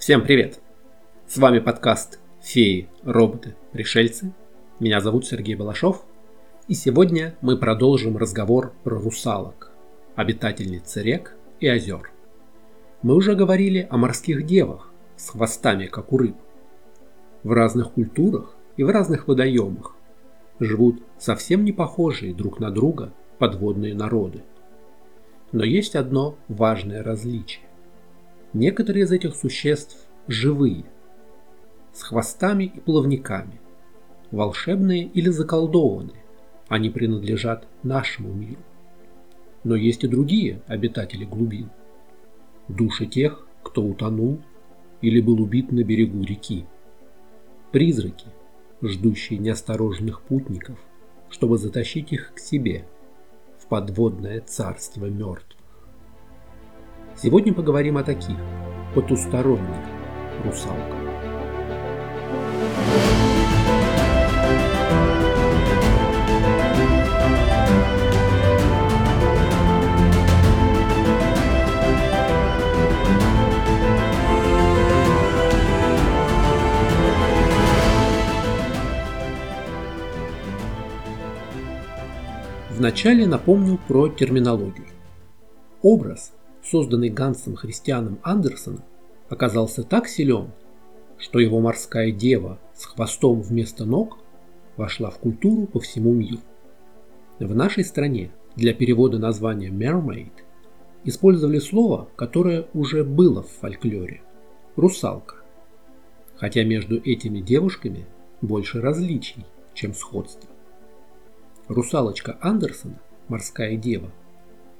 [0.00, 0.60] Всем привет!
[1.26, 4.32] С вами подкаст «Феи, роботы, пришельцы».
[4.78, 6.06] Меня зовут Сергей Балашов,
[6.68, 9.70] и сегодня мы продолжим разговор про русалок,
[10.16, 12.10] обитательниц рек и озер.
[13.02, 16.36] Мы уже говорили о морских девах с хвостами, как у рыб.
[17.42, 19.96] В разных культурах и в разных водоемах
[20.60, 24.44] живут совсем не похожие друг на друга подводные народы.
[25.52, 27.69] Но есть одно важное различие.
[28.52, 30.84] Некоторые из этих существ живые,
[31.92, 33.60] с хвостами и плавниками,
[34.32, 36.24] волшебные или заколдованные,
[36.68, 38.62] они принадлежат нашему миру.
[39.62, 41.70] Но есть и другие обитатели глубин,
[42.68, 44.40] души тех, кто утонул
[45.00, 46.66] или был убит на берегу реки,
[47.70, 48.26] призраки,
[48.82, 50.78] ждущие неосторожных путников,
[51.28, 52.84] чтобы затащить их к себе
[53.58, 55.59] в подводное царство мертвых.
[57.22, 58.38] Сегодня поговорим о таких,
[58.94, 59.76] потусторонних
[60.42, 60.96] русалках.
[82.70, 84.86] Вначале напомню про терминологию.
[85.82, 86.32] Образ
[86.70, 88.82] созданный Гансом Христианом Андерсоном,
[89.28, 90.50] оказался так силен,
[91.18, 94.18] что его морская дева с хвостом вместо ног
[94.76, 96.40] вошла в культуру по всему миру.
[97.38, 100.32] В нашей стране для перевода названия mermaid
[101.04, 104.22] использовали слово, которое уже было в фольклоре–
[104.76, 105.36] русалка.
[106.36, 108.06] Хотя между этими девушками
[108.40, 110.48] больше различий, чем сходства.
[111.68, 114.10] Русалочка Андерсона, морская дева,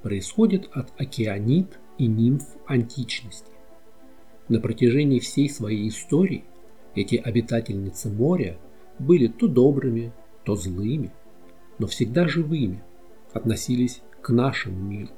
[0.01, 3.51] происходит от океанит и нимф античности.
[4.49, 6.43] На протяжении всей своей истории
[6.95, 8.57] эти обитательницы моря
[8.97, 10.11] были то добрыми,
[10.43, 11.11] то злыми,
[11.77, 12.83] но всегда живыми,
[13.33, 15.11] относились к нашему миру.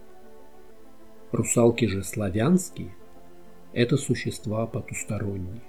[1.32, 2.94] Русалки же славянские–
[3.74, 5.64] это существа потусторонние,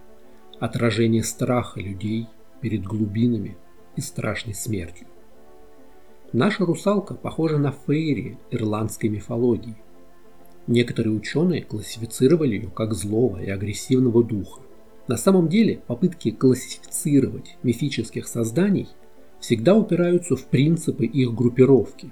[0.59, 2.27] отражение страха людей
[2.61, 3.57] перед глубинами
[3.95, 5.07] и страшной смертью.
[6.33, 9.77] Наша русалка похожа на фейри ирландской мифологии.
[10.67, 14.63] Некоторые ученые классифицировали ее как злого и агрессивного духа.
[15.09, 18.89] На самом деле попытки классифицировать мифических созданий
[19.41, 22.11] всегда упираются в принципы их группировки,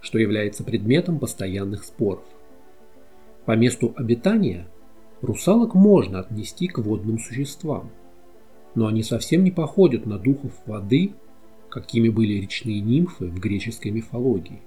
[0.00, 2.24] что является предметом постоянных споров.
[3.46, 4.68] По месту обитания
[5.22, 7.90] русалок можно отнести к водным существам,
[8.74, 11.14] но они совсем не походят на духов воды
[11.76, 14.62] какими были речные нимфы в греческой мифологии.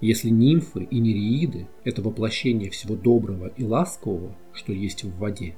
[0.00, 5.56] Если нимфы и нереиды– это воплощение всего доброго и ласкового, что есть в воде,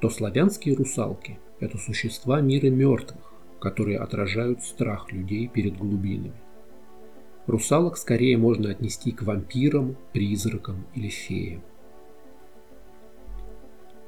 [0.00, 6.40] то славянские русалки– это существа мира мертвых, которые отражают страх людей перед глубинами.
[7.48, 11.62] Русалок скорее можно отнести к вампирам, призракам или феям.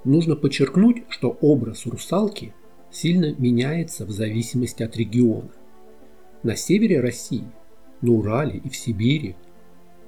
[0.04, 2.54] Нужно подчеркнуть, что образ русалки
[2.90, 5.50] сильно меняется в зависимости от региона.
[6.42, 7.46] На севере России,
[8.00, 9.36] на Урале и в Сибири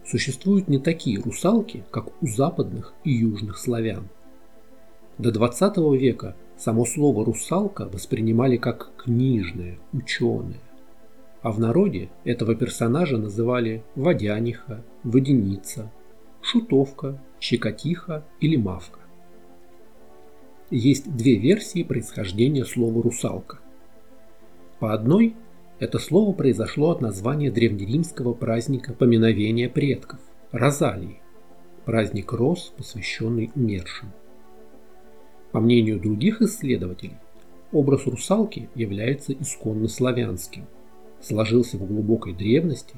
[0.06, 4.08] существуют не такие русалки, как у западных и южных славян.
[5.18, 10.60] До 20 века само слово «русалка» воспринимали как книжное, ученое,
[11.42, 15.90] а в народе этого персонажа называли водяниха, водяница,
[16.40, 19.02] шутовка, щекотиха или мавка
[20.72, 23.58] есть две версии происхождения слова «русалка».
[24.80, 25.36] По одной,
[25.82, 30.20] это слово произошло от названия древнеримского праздника поминовения предков–
[30.52, 31.20] Розалии,
[31.84, 34.12] праздник роз, посвященный умершим.
[35.50, 37.16] По мнению других исследователей,
[37.72, 40.66] образ русалки является исконно славянским,
[41.20, 42.94] сложился в глубокой древности,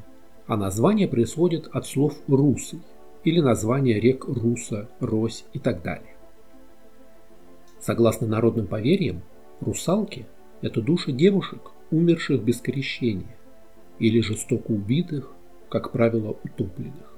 [0.47, 2.81] а название происходит от слов «русый»
[3.25, 6.17] или названия рек Руса, Рось и так далее.
[7.81, 9.23] Согласно народным поверьям,
[9.61, 10.27] русалки–
[10.61, 13.37] это души девушек, умерших без крещения,
[13.99, 15.33] или жестоко убитых,
[15.69, 17.15] как правило, утопленных.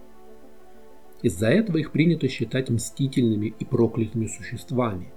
[1.22, 5.12] Из-за этого их принято считать мстительными и проклятыми существами,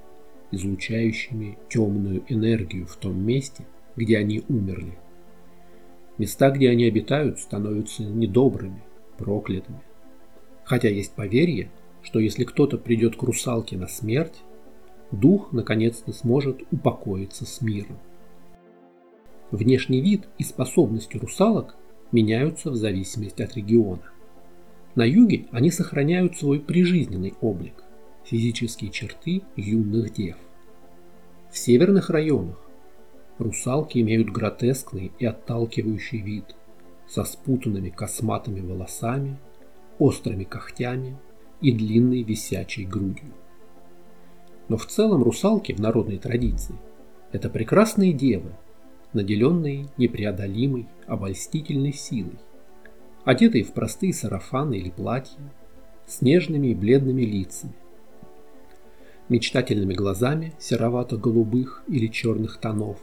[0.51, 3.65] излучающими темную энергию в том месте,
[3.95, 4.97] где они умерли.
[6.17, 8.81] Места, где они обитают, становятся недобрыми,
[9.17, 9.81] проклятыми.
[10.63, 11.69] Хотя есть поверье,
[12.01, 14.41] что если кто-то придет к русалке на смерть,
[15.11, 17.99] дух наконец-то сможет упокоиться с миром.
[19.51, 21.75] Внешний вид и способности русалок
[22.11, 24.03] меняются в зависимости от региона.
[24.95, 27.83] На юге они сохраняют свой прижизненный облик–
[28.25, 30.37] физические черты юных дев.
[31.51, 32.59] В северных районах
[33.39, 36.55] русалки имеют гротескный и отталкивающий вид,
[37.07, 39.39] со спутанными косматыми волосами,
[39.97, 41.17] острыми когтями
[41.59, 43.33] и длинной висячей грудью.
[44.67, 46.75] Но в целом русалки в народной традиции–
[47.31, 48.51] это прекрасные девы,
[49.13, 52.37] наделенные непреодолимой обольстительной силой,
[53.25, 55.39] одетые в простые сарафаны или платья,
[56.05, 57.73] с нежными и бледными лицами,
[59.29, 62.97] мечтательными глазами серовато-голубых или черных тонов,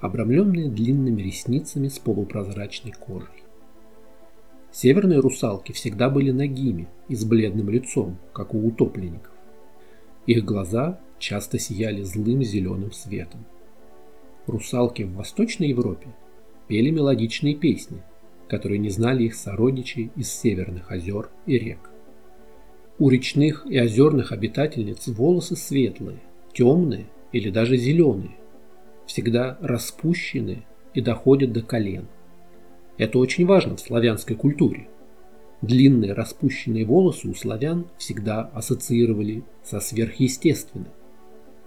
[0.00, 3.42] обрамленные длинными ресницами с полупрозрачной кожей.
[4.70, 9.32] Северные русалки всегда были нагими и с бледным лицом, как у утопленников.
[10.26, 13.44] Их глаза часто сияли злым зеленым светом.
[14.48, 16.08] Русалки в Восточной Европе
[16.68, 18.02] пели мелодичные песни,
[18.48, 21.90] которые не знали их сородичей из северных озер и рек.
[22.98, 26.18] У речных и озерных обитательниц волосы светлые,
[26.52, 28.36] темные или даже зеленые,
[29.06, 30.64] всегда распущенные
[30.94, 32.08] и доходят до колен.
[32.96, 34.88] Это очень важно в славянской культуре.
[35.62, 40.88] Длинные распущенные волосы у славян всегда ассоциировали со сверхъестественным,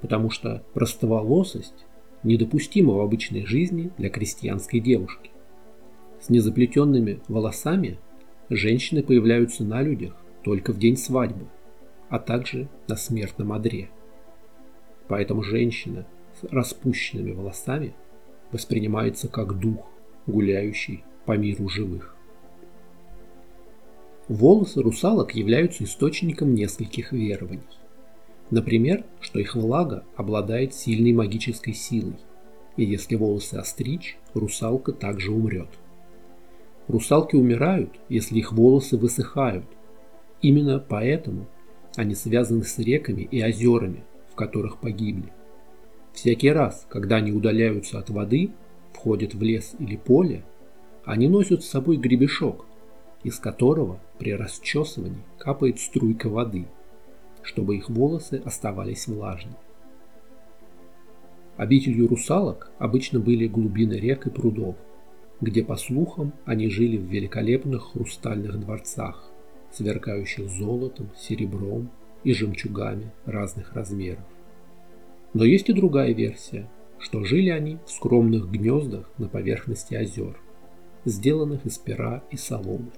[0.02, 1.86] потому что простоволосость
[2.24, 5.32] недопустима в обычной жизни для крестьянской девушки.
[6.20, 7.98] С незаплетенными волосами
[8.50, 11.48] женщины появляются на людях только в день свадьбы,
[12.10, 13.90] а также на смертном одре.
[15.08, 16.06] Поэтому женщина
[16.40, 17.94] с распущенными волосами
[18.52, 19.88] воспринимается как дух,
[20.28, 22.16] гуляющий по миру живых.
[24.28, 27.64] Волосы русалок являются источником нескольких верований.
[28.52, 32.18] Например, что их влага обладает сильной магической силой,
[32.78, 35.70] и если волосы остричь, русалка также умрет.
[36.88, 39.66] Русалки умирают, если их волосы высыхают,
[40.42, 41.48] Именно поэтому
[41.96, 45.32] они связаны с реками и озерами, в которых погибли.
[46.14, 48.52] Всякий раз, когда они удаляются от воды,
[48.92, 50.44] входят в лес или поле,
[51.06, 52.66] они носят с собой гребешок,
[53.24, 56.66] из которого при расчесывании капает струйка воды,
[57.44, 59.56] чтобы их волосы оставались влажными.
[61.58, 64.76] Обителью русалок обычно были глубины рек и прудов,
[65.42, 69.32] где, по слухам, они жили в великолепных хрустальных дворцах,
[69.72, 71.90] сверкающих золотом, серебром
[72.24, 74.26] и жемчугами разных размеров.
[75.34, 76.68] Но есть и другая версия,
[77.00, 80.38] что жили они в скромных гнездах на поверхности озер,
[81.06, 82.92] сделанных из пера и соломы.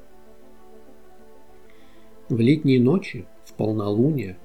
[2.34, 4.38] В летние ночи, в полнолуние,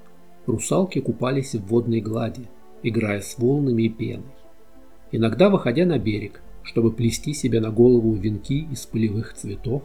[0.45, 2.47] русалки купались в водной глади,
[2.83, 4.29] играя с волнами и пеной,
[5.11, 9.81] иногда выходя на берег, чтобы плести себе на голову венки из полевых цветов,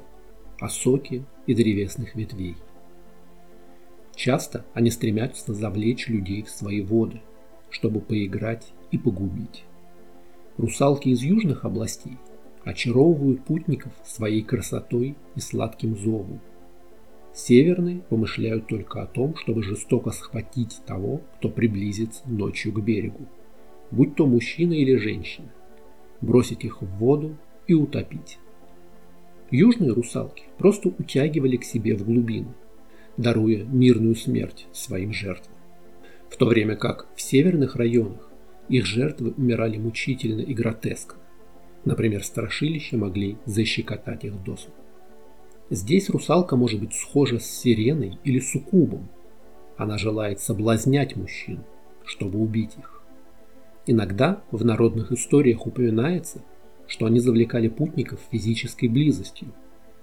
[0.61, 2.57] осоки и древесных ветвей.
[4.15, 7.23] Часто они стремятся завлечь людей в свои воды,
[7.71, 9.65] чтобы поиграть и погубить.
[10.59, 12.19] Русалки из южных областей
[12.65, 16.43] очаровывают путников своей красотой и сладким зовом.
[17.35, 23.27] Северные помышляют только о том, чтобы жестоко схватить того, кто приблизится ночью к берегу,
[23.91, 25.53] будь то мужчина или женщина,
[26.21, 27.37] бросить их в воду
[27.67, 28.39] и утопить.
[29.51, 32.55] Южные русалки просто утягивали к себе в глубину,
[33.17, 35.57] даруя мирную смерть своим жертвам.
[36.31, 38.31] В то время как в северных районах
[38.69, 41.19] их жертвы умирали мучительно и гротескно.
[41.85, 44.73] Например, страшилища могли защекотать их досуг.
[45.75, 49.09] Здесь русалка может быть схожа с сиреной или суккубом.
[49.77, 51.65] Она желает соблазнять мужчин,
[52.05, 53.03] чтобы убить их.
[53.87, 56.43] Иногда в народных историях упоминается–
[56.87, 59.49] что они завлекали путников физической близостью,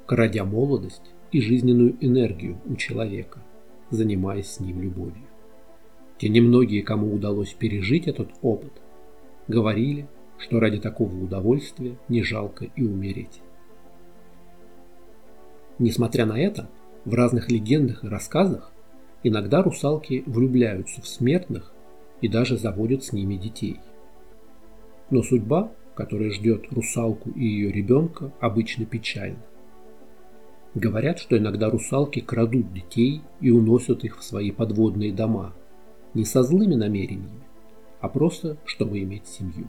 [0.05, 3.39] крадя молодость и жизненную энергию у человека,
[3.89, 5.23] занимаясь с ним любовью.
[6.17, 8.73] Те немногие, кому удалось пережить этот опыт,
[9.47, 13.41] говорили, что ради такого удовольствия не жалко и умереть.
[15.81, 16.69] Несмотря на это,
[17.03, 18.71] в разных легендах и рассказах
[19.23, 21.73] иногда русалки влюбляются в смертных
[22.21, 23.81] и даже заводят с ними детей.
[25.09, 29.41] Но судьба которая ждет русалку и ее ребенка, обычно печально.
[30.73, 35.53] Говорят, что иногда русалки крадут детей и уносят их в свои подводные дома,
[36.13, 37.43] не со злыми намерениями,
[37.99, 39.67] а просто чтобы иметь семью.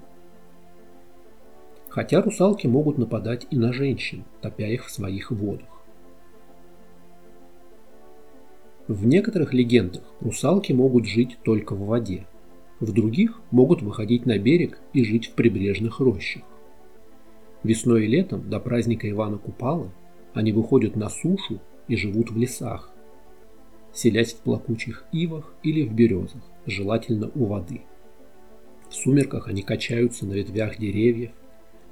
[1.88, 5.68] Хотя русалки могут нападать и на женщин, топя их в своих водах.
[8.88, 12.26] В некоторых легендах русалки могут жить только в воде,
[12.80, 16.42] в других могут выходить на берег и жить в прибрежных рощах.
[17.62, 19.92] Весной и летом до праздника Ивана Купала
[20.34, 22.90] они выходят на сушу и живут в лесах.
[23.94, 27.82] селясь в плакучих ивах или в березах, желательно у воды.
[28.88, 31.32] В сумерках они качаются на ветвях деревьев,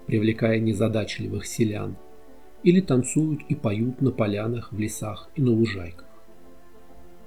[0.06, 1.96] привлекая незадачливых селян,
[2.64, 6.09] или танцуют и поют на полянах, в лесах и на лужайках.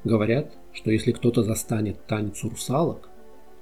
[0.04, 3.10] Говорят, что если кто-то застанет танец русалок,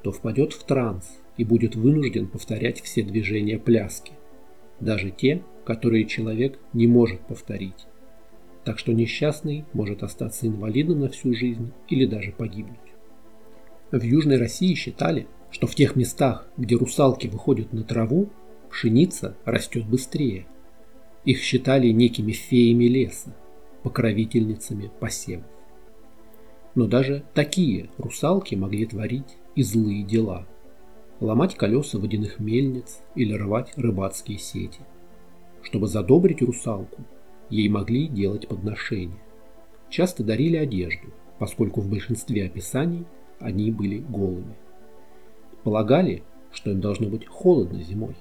[0.02, 4.14] то впадет в транс и будет вынужден повторять все движения пляски,
[4.80, 7.86] даже те, которые человек не может повторить.
[8.64, 12.78] Так что несчастный может остаться инвалидом на всю жизнь или даже погибнуть.
[13.92, 18.30] В Южной России считали, что в тех местах, где русалки выходят на траву,
[18.70, 20.48] пшеница растет быстрее.
[21.26, 23.36] Их считали некими феями леса,
[23.84, 25.46] покровительницами посевов.
[26.76, 30.48] Но даже такие русалки могли творить и злые дела.
[31.20, 34.80] Ломать колеса водяных мельниц или рвать рыбацкие сети.
[35.62, 37.04] Чтобы задобрить русалку,
[37.50, 39.22] ей могли делать подношения.
[39.90, 43.06] Часто дарили одежду, поскольку в большинстве описаний
[43.40, 44.56] они были голыми.
[45.64, 48.16] Полагали, что им должно быть холодно зимой.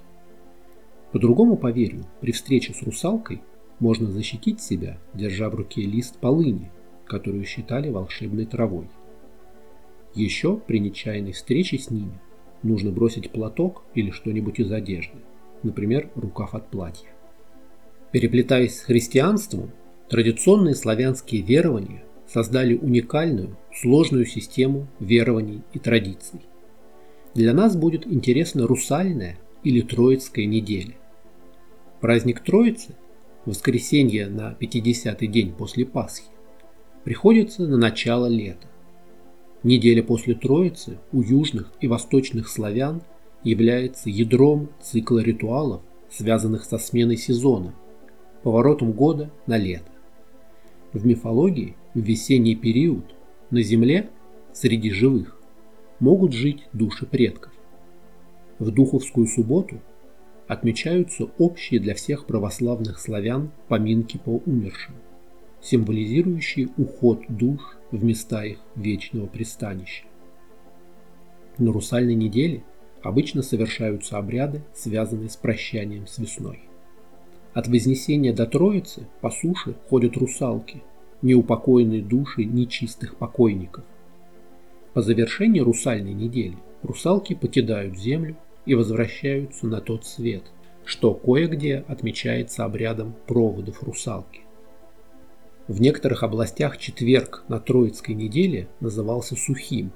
[1.11, 3.41] По другому поверью, при встрече с русалкой
[3.79, 6.71] можно защитить себя, держа в руке лист полыни,
[7.11, 8.87] которую считали волшебной травой.
[10.15, 12.17] Еще при нечаянной встрече с ними
[12.63, 15.17] нужно бросить платок или что-нибудь из одежды,
[15.61, 17.09] например, рукав от платья.
[18.13, 19.71] Переплетаясь с христианством,
[20.07, 26.39] традиционные славянские верования создали уникальную, сложную систему верований и традиций.
[27.35, 30.95] Для нас будет интересна русальная или троицкая неделя.
[31.99, 32.95] Праздник Троицы,
[33.45, 36.31] воскресенье на 50-й день после Пасхи,
[37.03, 38.67] приходится на начало лета.
[39.63, 43.01] Неделя после Троицы у южных и восточных славян
[43.43, 47.73] является ядром цикла ритуалов, связанных со сменой сезона,
[48.43, 49.91] поворотом года на лето.
[50.93, 53.15] В мифологии в весенний период
[53.49, 54.09] на Земле
[54.53, 55.39] среди живых
[55.99, 57.53] могут жить души предков.
[58.59, 59.79] В Духовскую субботу
[60.47, 64.95] отмечаются общие для всех православных славян поминки по умершим,
[65.61, 70.05] символизирующие уход душ в места их вечного пристанища.
[71.57, 72.63] На русальной неделе
[73.03, 76.61] обычно совершаются обряды, связанные с прощанием с весной.
[77.53, 80.81] От Вознесения до Троицы по суше ходят русалки,
[81.21, 83.83] неупокоенные души нечистых покойников.
[84.93, 90.43] По завершении русальной недели русалки покидают землю и возвращаются на тот свет,
[90.85, 94.40] что кое-где отмечается обрядом проводов русалки.
[95.71, 99.93] В некоторых областях четверг на Троицкой неделе назывался сухим.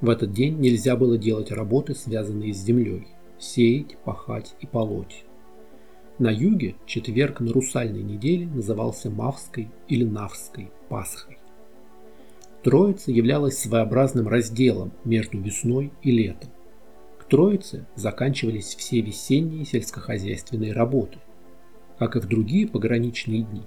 [0.00, 3.06] В этот день нельзя было делать работы, связанные с землей–
[3.38, 5.24] сеять, пахать и полоть.
[6.18, 11.38] На юге четверг на русальной неделе назывался Мавской или Навской Пасхой.
[12.64, 16.50] Троица являлась своеобразным разделом между весной и летом.
[17.20, 21.18] К Троице заканчивались все весенние сельскохозяйственные работы.
[22.00, 23.62] Как и в другие пограничные дни,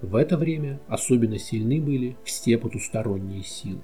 [0.00, 3.82] в это время особенно сильны были все потусторонние силы.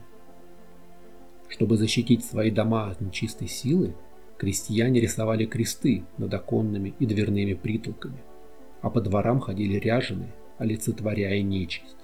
[1.48, 3.94] Чтобы защитить свои дома от нечистой силы,
[4.38, 8.22] крестьяне рисовали кресты над оконными и дверными притолками,
[8.80, 11.96] а по дворам ходили ряженые, олицетворяя нечисть.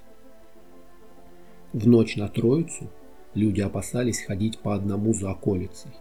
[1.73, 2.91] В ночь на Троицу
[3.35, 5.93] люди опасались ходить по одному за околицей.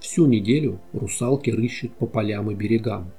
[0.00, 3.12] Всю неделю русалки рыщут по полям и берегам,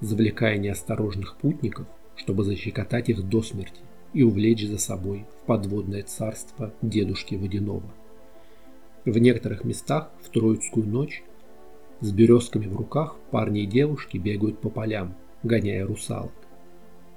[0.00, 1.88] завлекая неосторожных путников
[2.18, 3.80] чтобы защекотать их до смерти
[4.12, 7.90] и увлечь за собой в подводное царство дедушки Водянова.
[9.04, 11.22] В некоторых местах в Троицкую ночь
[12.00, 16.32] с березками в руках парни и девушки бегают по полям, гоняя русалок.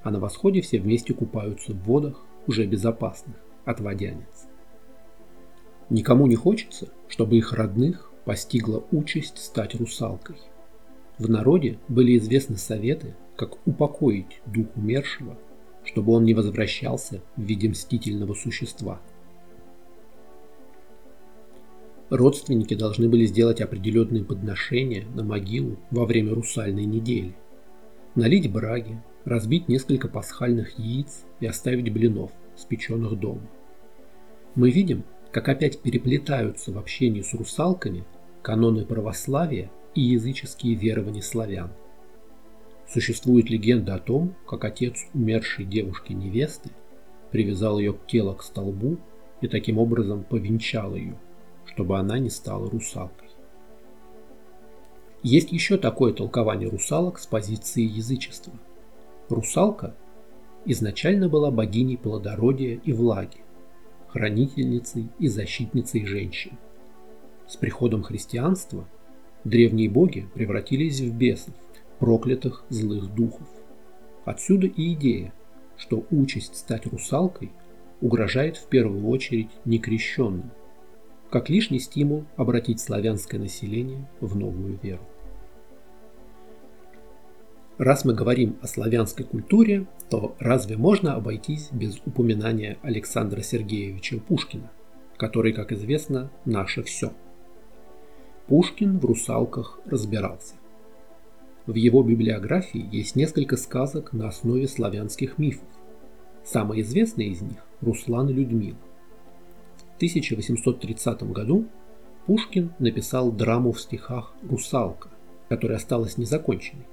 [0.03, 4.47] А на восходе все вместе купаются в водах, уже безопасных, от водянец.
[5.89, 10.37] Никому не хочется, чтобы их родных постигла участь стать русалкой.
[11.21, 15.37] В народе были известны советы, как упокоить дух умершего,
[15.83, 18.99] чтобы он не возвращался в виде мстительного существа.
[22.09, 27.35] Родственники должны были сделать определенные подношения на могилу во время русальной недели.
[28.15, 33.47] Налить браги, разбить несколько пасхальных яиц и оставить блинов, спеченных дома.
[34.55, 38.05] Мы видим, как опять переплетаются в общении с русалками
[38.41, 41.71] каноны православия и языческие верования славян.
[42.87, 46.71] Существует легенда о том, как отец умершей девушки-невесты
[47.31, 48.97] привязал ее к телу к столбу
[49.39, 51.17] и таким образом повенчал ее,
[51.65, 53.29] чтобы она не стала русалкой.
[55.23, 58.53] Есть еще такое толкование русалок с позиции язычества.
[59.29, 59.95] Русалка
[60.65, 63.41] изначально была богиней плодородия и влаги,
[64.07, 66.57] хранительницей и защитницей женщин.
[67.47, 68.87] С приходом христианства
[69.43, 71.53] древние боги превратились в бесов,
[71.99, 73.47] проклятых злых духов.
[74.25, 75.33] Отсюда и идея,
[75.77, 77.51] что участь стать русалкой
[78.01, 80.51] угрожает в первую очередь некрещенным,
[81.29, 85.01] как лишний стимул обратить славянское население в новую веру.
[87.77, 94.71] Раз мы говорим о славянской культуре, то разве можно обойтись без упоминания Александра Сергеевича Пушкина,
[95.17, 97.13] который, как известно, наше все?
[98.51, 100.55] Пушкин в «Русалках» разбирался.
[101.67, 105.69] В его библиографии есть несколько сказок на основе славянских мифов.
[106.43, 108.75] Самый известный из них– Руслан и Людмила.
[109.93, 111.65] В 1830 году
[112.25, 115.07] Пушкин написал драму в стихах «Русалка»,
[115.47, 116.87] которая осталась незаконченной.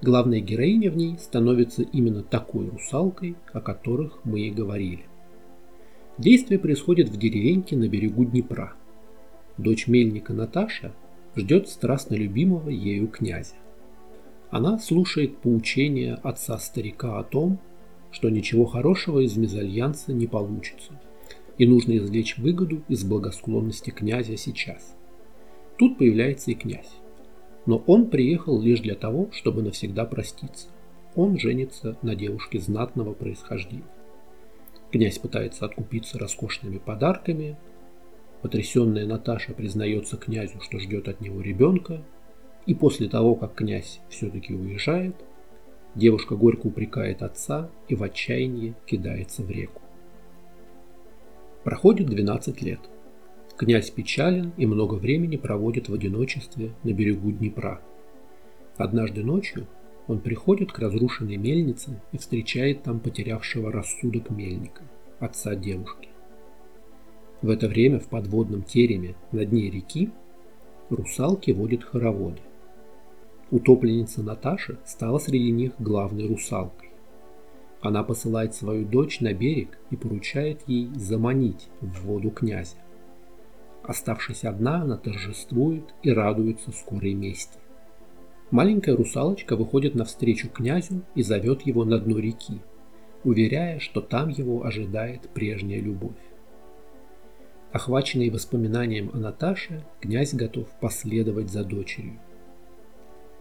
[0.00, 5.04] Главная героиня в ней становится именно такой русалкой, о которых мы и говорили.
[6.16, 8.72] Действие происходит в деревеньке на берегу Днепра.
[9.58, 10.92] Дочь мельника Наташа
[11.34, 13.54] ждет страстно любимого ею князя.
[14.50, 17.58] Она слушает поучения отца-старика о том,
[18.10, 20.92] что ничего хорошего из мезальянса не получится,
[21.58, 24.96] и нужно извлечь выгоду из благосклонности князя сейчас.
[25.76, 26.90] Тут появляется и князь.
[27.66, 30.68] Но он приехал лишь для того, чтобы навсегда проститься.
[31.14, 33.82] Он женится на девушке знатного происхождения.
[34.90, 37.58] Князь пытается откупиться роскошными подарками.
[38.42, 42.02] Потрясенная Наташа признается князю, что ждет от него ребенка.
[42.66, 45.16] И после того, как князь все-таки уезжает,
[45.94, 49.82] девушка горько упрекает отца и в отчаянии кидается в реку.
[51.64, 52.80] Проходит 12 лет–
[53.58, 57.82] Князь печален и много времени проводит в одиночестве на берегу Днепра.
[58.76, 59.66] Однажды ночью
[60.06, 64.84] он приходит к разрушенной мельнице и встречает там потерявшего рассудок мельника,
[65.18, 66.07] отца девушки.
[67.40, 70.10] В это время в подводном тереме на дне реки
[70.90, 72.40] русалки водят хороводы.
[73.50, 76.90] Утопленница Наташа стала среди них главной русалкой.
[77.80, 82.76] Она посылает свою дочь на берег и поручает ей заманить в воду князя.
[83.84, 87.58] Оставшись одна, она торжествует и радуется скорой мести.
[88.50, 92.60] Маленькая русалочка выходит навстречу князю и зовет его на дно реки,
[93.22, 96.16] уверяя, что там его ожидает прежняя любовь.
[97.72, 102.18] Охваченный воспоминанием о Наташе, князь готов последовать за дочерью.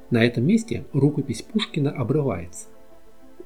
[0.09, 2.67] На этом месте рукопись Пушкина обрывается.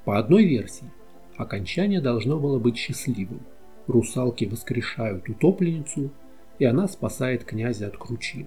[0.06, 0.90] По одной версии,
[1.38, 3.42] окончание должно было быть счастливым.
[3.88, 6.12] Русалки воскрешают утопленницу
[6.62, 8.46] и она спасает князя от кручины.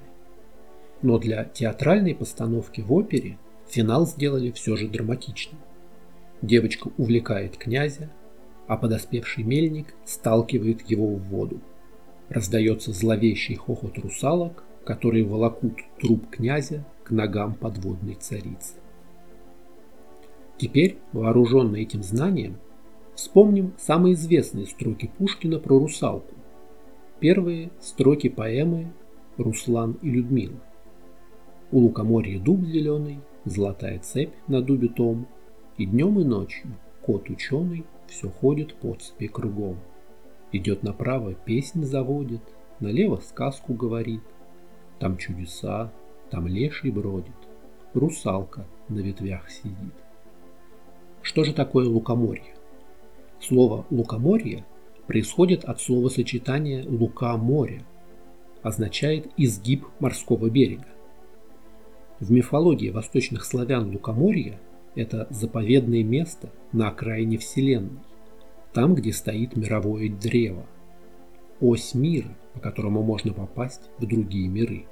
[1.03, 5.61] Но для театральной постановки в опере финал сделали все же драматичным.
[6.40, 8.09] Девочка увлекает князя,
[8.68, 11.61] а подоспевший мельник сталкивает его в воду.
[12.28, 18.74] Раздается зловещий хохот русалок, которые волокут труп князя к ногам подводной царицы.
[20.56, 22.56] Теперь, вооруженный этим знанием,
[23.14, 26.34] вспомним самые известные строки Пушкина про русалку,
[27.20, 28.92] Первые строки поэмы
[29.38, 30.60] «Руслан и Людмила».
[31.70, 35.26] У лукоморья дуб зеленый, золотая цепь на дубе том,
[35.78, 39.78] И днем и ночью кот ученый все ходит по цепи кругом.
[40.55, 42.40] Идет направо, песнь заводит,
[42.79, 44.21] налево сказку говорит.
[45.01, 45.93] Там чудеса,
[46.31, 47.35] там леший бродит,
[47.93, 49.95] русалка на ветвях сидит.
[51.23, 52.55] Что же такое лукоморье?
[53.40, 54.64] Слово «лукоморье»
[55.09, 57.83] происходит от словосочетания «лука моря»,
[58.62, 60.87] означает «изгиб морского берега».
[62.21, 64.61] В мифологии восточных славян лукоморье–
[64.95, 67.99] это заповедное место на окраине Вселенной,
[68.74, 70.66] там, где стоит мировое древо,
[71.60, 74.87] ось мира, по которому можно попасть в другие миры.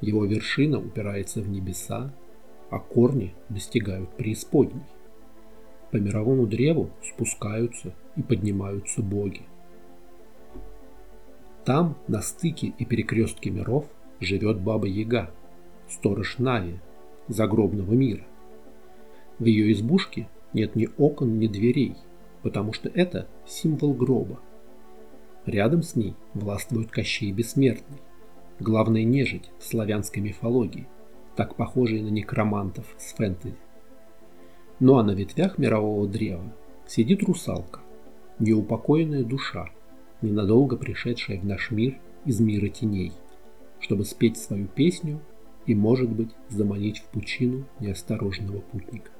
[0.00, 2.12] Его вершина упирается в небеса,
[2.68, 4.82] а корни достигают преисподней.
[5.92, 9.42] По мировому древу спускаются и поднимаются боги.
[11.64, 13.86] Там, на стыке и перекрестке миров,
[14.18, 15.30] живет Баба Яга,
[15.88, 16.80] сторож Нави,
[17.28, 18.24] загробного мира.
[19.38, 21.94] В ее избушке нет ни окон, ни дверей,
[22.46, 24.38] потому что это символ гроба.
[25.46, 27.98] Рядом с ней властвует Кощей Бессмертный,
[28.60, 30.86] главная нежить в славянской мифологии,
[31.34, 33.56] так похожий на некромантов с фэнтези.
[34.78, 36.54] Ну а на ветвях мирового древа
[36.86, 37.80] сидит русалка,
[38.38, 39.68] неупокоенная душа,
[40.22, 43.10] ненадолго пришедшая в наш мир из мира теней,
[43.80, 45.18] чтобы спеть свою песню
[45.66, 49.10] и, может быть, заманить в пучину неосторожного путника.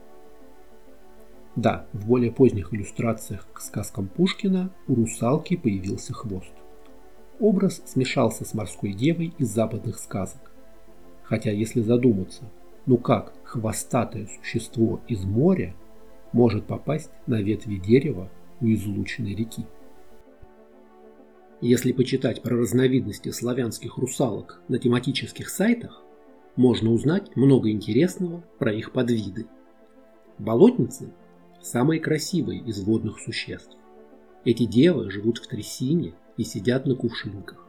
[1.57, 6.53] Да, в более поздних иллюстрациях к сказкам Пушкина у русалки появился хвост.
[7.41, 10.53] Образ смешался с морской девой из западных сказок.
[11.23, 12.45] Хотя, если задуматься,
[12.85, 15.75] ну как хвостатое существо из моря
[16.33, 19.65] может попасть на ветви дерева у излученной реки?
[21.63, 26.03] Если почитать про разновидности славянских русалок на тематических сайтах,
[26.55, 29.47] можно узнать много интересного про их подвиды.
[30.39, 31.11] Болотницы–
[31.67, 33.77] самые красивые из водных существ.
[34.45, 37.67] Эти девы живут в трясине и сидят на кувшинках.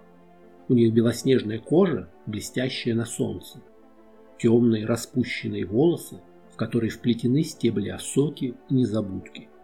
[0.69, 3.61] У них белоснежная кожа, блестящая на солнце.
[4.37, 9.49] Темные распущенные волосы, в которые вплетены стебли осоки и незабудки–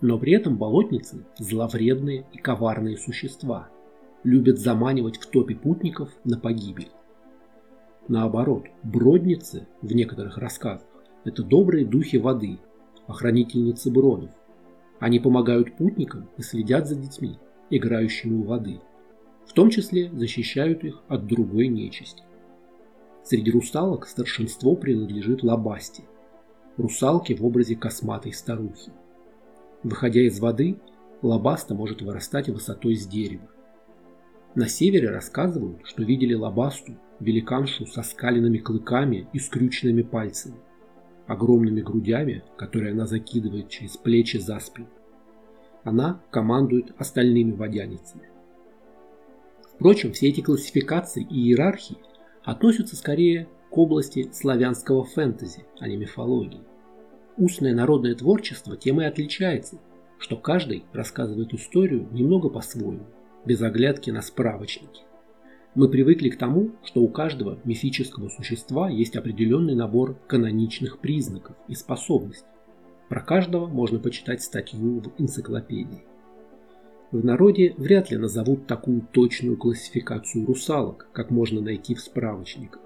[0.00, 3.70] но при этом болотницы– зловредные и коварные существа,
[4.22, 6.90] любят заманивать в топе путников на погибель.
[8.06, 10.86] Наоборот, бродницы в некоторых рассказах–
[11.24, 12.58] это добрые духи воды,
[13.06, 14.30] охранительницы бронов.
[15.00, 17.38] Они помогают путникам и следят за детьми,
[17.70, 18.80] играющими у воды,
[19.46, 22.22] в том числе защищают их от другой нечисти.
[23.24, 26.04] Среди русалок старшинство принадлежит лабасти,
[26.76, 28.92] русалке в образе косматой старухи.
[29.82, 30.78] Выходя из воды,
[31.22, 33.48] лобаста может вырастать высотой с дерева.
[34.54, 40.56] На севере рассказывают, что видели лобасту, великаншу со скаленными клыками и скрюченными пальцами,
[41.26, 44.88] огромными грудями, которые она закидывает через плечи за спину.
[45.82, 48.28] Она командует остальными водяницами.
[49.74, 51.98] Впрочем, все эти классификации и иерархии
[52.44, 56.60] относятся скорее к области славянского фэнтези, а не мифологии.
[57.36, 59.78] Устное народное творчество тем и отличается,
[60.18, 63.06] что каждый рассказывает историю немного по-своему,
[63.44, 65.02] без оглядки на справочники.
[65.74, 71.74] Мы привыкли к тому, что у каждого мифического существа есть определенный набор каноничных признаков и
[71.74, 72.46] способностей.
[73.08, 76.04] Про каждого можно почитать статью в энциклопедии.
[77.10, 82.80] В народе вряд ли назовут такую точную классификацию русалок, как можно найти в справочниках.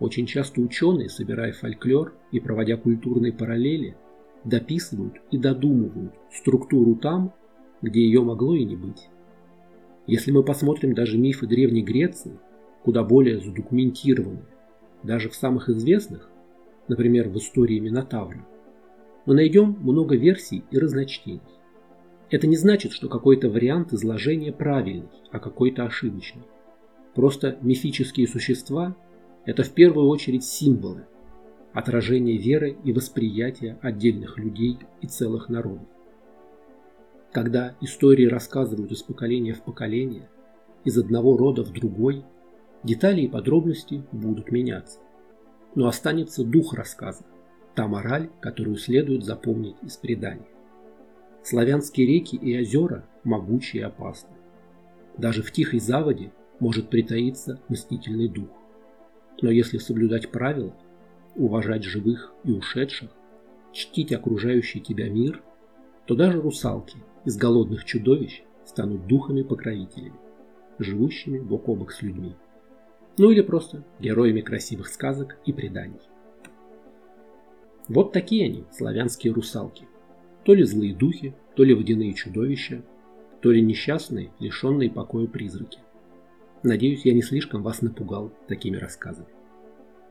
[0.00, 3.96] Очень часто ученые, собирая фольклор и проводя культурные параллели,
[4.44, 7.32] дописывают и додумывают структуру там,
[7.80, 9.08] где ее могло и не быть.
[10.06, 12.38] Если мы посмотрим даже мифы Древней Греции,
[12.82, 14.44] куда более задокументированные,
[15.02, 16.28] даже в самых известных,
[16.88, 18.44] например, в истории Минотавра,
[19.26, 21.40] мы найдем много версий и разночтений.
[22.30, 26.42] Это не значит, что какой-то вариант изложения правильный, а какой-то ошибочный.
[27.14, 28.96] Просто мифические существа
[29.44, 31.04] это в первую очередь символы,
[31.72, 35.86] отражение веры и восприятия отдельных людей и целых народов.
[37.32, 40.28] Когда истории рассказывают из поколения в поколение,
[40.84, 42.24] из одного рода в другой,
[42.82, 44.98] детали и подробности будут меняться.
[45.74, 47.24] Но останется дух рассказа,
[47.74, 50.44] та мораль, которую следует запомнить из преданий.
[51.42, 54.36] Славянские реки и озера могучие и опасны.
[55.16, 58.50] Даже в тихой заводе может притаиться мстительный дух.
[59.40, 60.76] Но если соблюдать правила,
[61.34, 63.08] уважать живых и ушедших,
[63.72, 65.42] чтить окружающий тебя мир,
[66.06, 70.18] то даже русалки из голодных чудовищ станут духами-покровителями,
[70.78, 72.34] живущими бок о бок с людьми.
[73.18, 76.00] Ну или просто героями красивых сказок и преданий.
[77.88, 79.86] Вот такие они, славянские русалки.
[80.44, 82.82] То ли злые духи, то ли водяные чудовища,
[83.40, 85.80] то ли несчастные, лишенные покоя призраки.
[86.62, 89.28] Надеюсь, я не слишком вас напугал такими рассказами.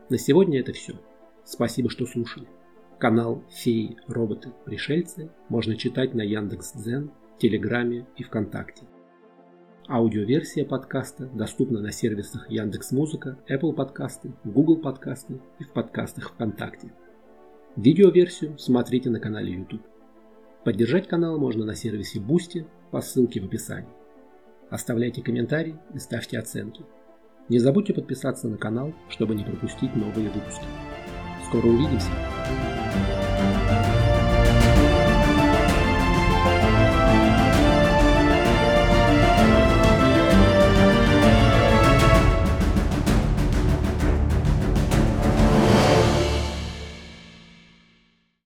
[0.10, 0.94] На сегодня это все.
[1.46, 2.48] Спасибо, что слушали.
[3.02, 7.10] Канал «Феи, роботы, пришельцы» можно читать на Яндекс.Дзен,
[7.40, 8.84] Телеграме и ВКонтакте.
[9.90, 16.94] Аудиоверсия подкаста доступна на сервисах Яндекс.Музыка, Apple подкасты, Google подкасты и в подкастах ВКонтакте.
[17.76, 19.82] Видеоверсию смотрите на канале YouTube.
[20.64, 23.90] Поддержать канал можно на сервисе Boosty по ссылке в описании.
[24.70, 26.86] Оставляйте комментарии и ставьте оценки.
[27.50, 30.66] Не забудьте подписаться на канал, чтобы не пропустить новые выпуски.
[31.52, 32.08] Скоро увидимся!